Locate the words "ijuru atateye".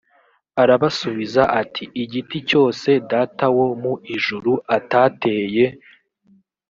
4.15-5.65